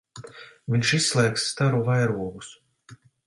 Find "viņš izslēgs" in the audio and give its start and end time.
0.75-1.45